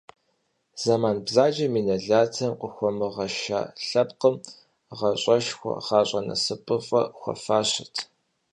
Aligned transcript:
Зэман 0.81 1.17
бзаджэм 1.25 1.73
и 1.79 1.81
нэлатым 1.87 2.51
къыхуэмыгъэша 2.59 3.59
лъэпкъым 3.87 4.35
гъащӀэшхуэ, 4.97 5.73
гъащӀэ 5.85 6.19
насыпыфӀэ 6.27 7.01
хуэфащэт. 7.19 7.95